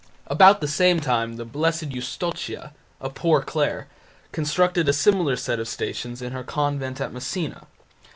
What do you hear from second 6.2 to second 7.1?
in her convent